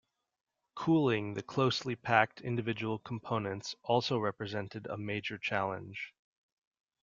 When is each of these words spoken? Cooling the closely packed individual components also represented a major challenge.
Cooling 0.73 1.35
the 1.35 1.43
closely 1.43 1.95
packed 1.95 2.41
individual 2.41 2.97
components 2.97 3.75
also 3.83 4.17
represented 4.17 4.87
a 4.87 4.97
major 4.97 5.37
challenge. 5.37 6.15